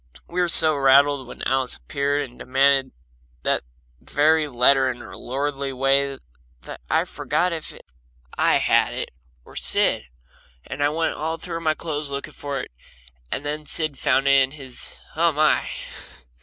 We 0.27 0.41
were 0.41 0.49
so 0.49 0.75
rattled 0.75 1.27
when 1.27 1.43
Alice 1.43 1.75
appeared 1.77 2.27
and 2.27 2.39
demanded 2.39 2.91
that 3.43 3.61
very 3.99 4.47
letter 4.47 4.89
in 4.89 4.97
her 4.97 5.15
lordly 5.15 5.71
way 5.71 6.17
that 6.63 6.81
I 6.89 7.05
forgot 7.05 7.53
if 7.53 7.71
I 8.35 8.55
had 8.55 8.95
it 8.95 9.09
or 9.45 9.55
Sid, 9.55 10.05
and 10.65 10.83
I 10.83 10.89
went 10.89 11.13
all 11.13 11.37
through 11.37 11.59
my 11.59 11.75
clothes 11.75 12.09
looking 12.09 12.33
for 12.33 12.59
it, 12.61 12.71
and 13.31 13.45
then 13.45 13.67
Sid 13.67 13.99
found 13.99 14.27
it 14.27 14.41
in 14.41 14.49
his, 14.53 14.97
and, 15.13 15.21
oh, 15.21 15.31
my! 15.33 15.69